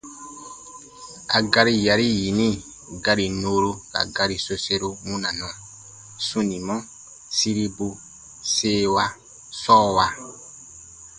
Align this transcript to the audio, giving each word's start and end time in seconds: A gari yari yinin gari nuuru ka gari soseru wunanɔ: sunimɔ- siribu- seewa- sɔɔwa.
A 1.37 1.37
gari 1.53 1.75
yari 1.87 2.07
yinin 2.21 2.55
gari 3.03 3.25
nuuru 3.41 3.71
ka 3.91 4.01
gari 4.15 4.37
soseru 4.45 4.89
wunanɔ: 5.05 5.49
sunimɔ- 6.27 6.87
siribu- 7.37 7.97
seewa- 8.55 9.17
sɔɔwa. 9.61 10.05